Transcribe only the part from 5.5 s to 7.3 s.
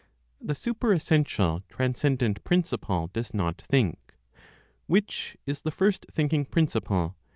the First Thinking Principle?